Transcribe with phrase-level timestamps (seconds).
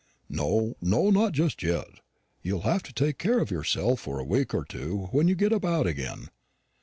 [0.31, 1.99] "No, no, not just yet.
[2.41, 5.53] You'll have to take care of yourself for a week or two when you get
[5.53, 6.29] about again."